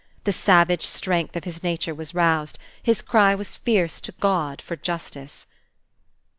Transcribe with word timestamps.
The 0.23 0.33
savage 0.33 0.81
strength 0.81 1.35
of 1.35 1.43
his 1.43 1.61
nature 1.61 1.93
was 1.93 2.15
roused; 2.15 2.57
his 2.81 3.03
cry 3.03 3.35
was 3.35 3.55
fierce 3.55 4.01
to 4.01 4.11
God 4.13 4.59
for 4.59 4.75
justice. 4.75 5.45